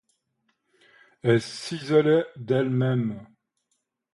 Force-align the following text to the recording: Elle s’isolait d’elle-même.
Elle 1.21 1.41
s’isolait 1.43 2.25
d’elle-même. 2.35 3.27